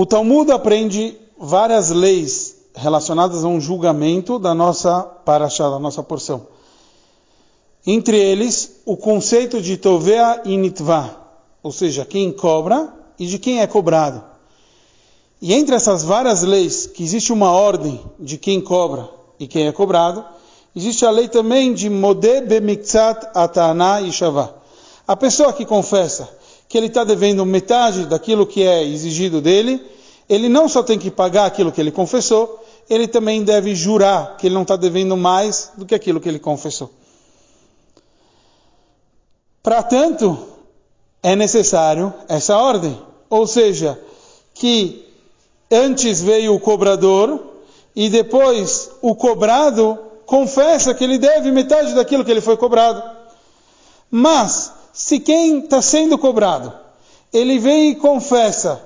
[0.00, 6.46] O Talmud aprende várias leis relacionadas a um julgamento da nossa paraxá, da nossa porção.
[7.84, 11.16] Entre eles, o conceito de tovea e nitva,
[11.60, 14.22] ou seja, quem cobra e de quem é cobrado.
[15.42, 19.72] E entre essas várias leis, que existe uma ordem de quem cobra e quem é
[19.72, 20.24] cobrado,
[20.76, 24.54] existe a lei também de modé bemiktsat atana e shavá.
[25.08, 26.38] A pessoa que confessa
[26.68, 29.82] que ele está devendo metade daquilo que é exigido dele,
[30.28, 34.46] ele não só tem que pagar aquilo que ele confessou, ele também deve jurar que
[34.46, 36.90] ele não está devendo mais do que aquilo que ele confessou.
[39.62, 40.38] Para tanto,
[41.22, 43.98] é necessário essa ordem, ou seja,
[44.54, 45.06] que
[45.70, 47.40] antes veio o cobrador
[47.94, 53.02] e depois o cobrado confessa que ele deve metade daquilo que ele foi cobrado.
[54.10, 56.72] Mas, se quem está sendo cobrado,
[57.32, 58.82] ele vem e confessa,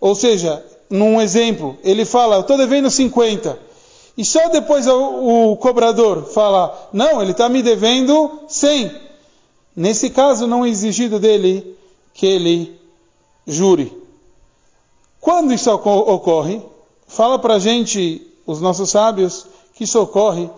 [0.00, 3.58] ou seja, num exemplo, ele fala, eu estou devendo 50,
[4.16, 8.98] e só depois o, o cobrador fala, não, ele está me devendo 100.
[9.76, 11.76] Nesse caso, não é exigido dele
[12.14, 12.80] que ele
[13.46, 13.94] jure.
[15.20, 16.62] Quando isso ocorre,
[17.06, 20.48] fala para a gente, os nossos sábios, que isso ocorre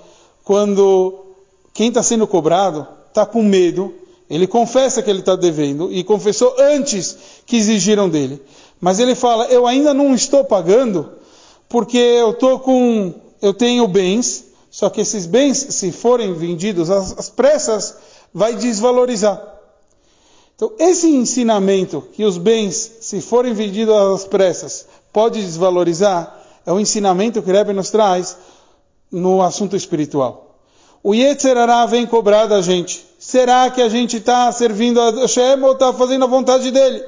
[0.44, 1.18] quando
[1.72, 3.92] quem está sendo cobrado está com medo,
[4.28, 8.41] ele confessa que ele está devendo e confessou antes que exigiram dele.
[8.80, 11.11] Mas ele fala: Eu ainda não estou pagando
[11.69, 17.28] porque eu tô com, eu tenho bens, só que esses bens, se forem vendidos às
[17.30, 17.97] pressas,
[18.33, 19.55] vai desvalorizar.
[20.56, 26.78] Então, esse ensinamento que os bens, se forem vendidos às pressas, pode desvalorizar, é o
[26.78, 28.36] ensinamento que Rebbe nos traz
[29.11, 30.56] no assunto espiritual.
[31.02, 33.03] O Yetzerará vem cobrar da gente.
[33.34, 37.02] Será que a gente está servindo a Hashem ou está fazendo a vontade dele?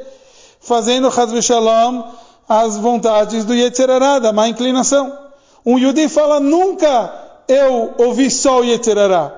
[0.60, 2.02] Fazendo Hazve Shalom
[2.48, 5.16] as vontades do Yetzerará, da má inclinação.
[5.64, 7.14] Um Yudi fala, nunca
[7.46, 9.32] eu ouvi só o Yetzerará.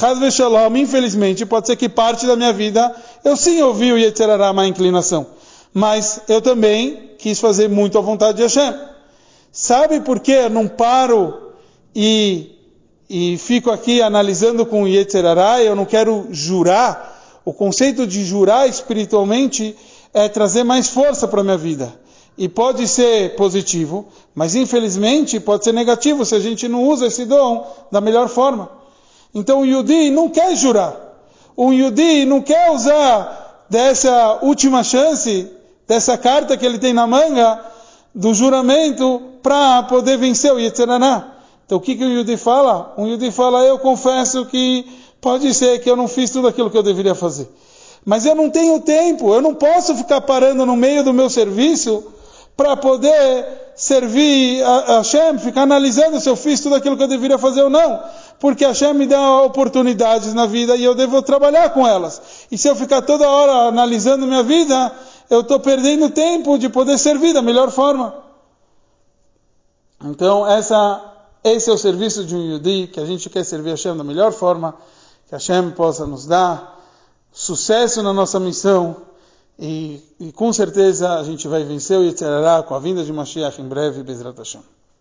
[0.00, 2.90] Hazve Shalom, infelizmente, pode ser que parte da minha vida
[3.22, 5.26] eu sim ouvi o Yetzerará, má inclinação.
[5.74, 8.74] Mas eu também quis fazer muito a vontade de Hashem.
[9.52, 11.52] Sabe por que eu não paro
[11.94, 12.59] e,
[13.12, 15.60] e fico aqui analisando com Yetzerará?
[15.60, 17.40] Eu não quero jurar.
[17.44, 19.74] O conceito de jurar espiritualmente
[20.14, 21.92] é trazer mais força para a minha vida.
[22.38, 27.24] E pode ser positivo, mas infelizmente pode ser negativo se a gente não usa esse
[27.24, 28.70] dom da melhor forma.
[29.34, 30.94] Então o Yudi não quer jurar.
[31.56, 35.50] O Yudi não quer usar dessa última chance,
[35.88, 37.60] dessa carta que ele tem na manga,
[38.14, 41.39] do juramento, para poder vencer o Yetzirah.
[41.70, 42.94] Então o que, que o Yudi fala?
[42.96, 44.84] O Yudi fala, eu confesso que
[45.20, 47.48] pode ser que eu não fiz tudo aquilo que eu deveria fazer.
[48.04, 52.02] Mas eu não tenho tempo, eu não posso ficar parando no meio do meu serviço
[52.56, 57.38] para poder servir a Hashem, ficar analisando se eu fiz tudo aquilo que eu deveria
[57.38, 58.00] fazer ou não
[58.40, 62.48] porque Hashem me dá oportunidades na vida e eu devo trabalhar com elas.
[62.50, 64.90] E se eu ficar toda hora analisando minha vida,
[65.28, 68.14] eu estou perdendo tempo de poder servir da melhor forma.
[70.02, 71.09] Então, essa,
[71.42, 74.04] esse é o serviço de um Yudi, que a gente quer servir a Hashem da
[74.04, 74.74] melhor forma,
[75.26, 76.78] que Hashem possa nos dar
[77.32, 78.96] sucesso na nossa missão
[79.58, 83.60] e, e com certeza a gente vai vencer o Yetzirah com a vinda de Mashiach
[83.60, 84.62] em breve, Bezrat Hashem.